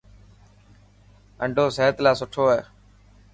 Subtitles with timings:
[1.43, 2.61] آنڊو سحت لاءِ سٺو هي.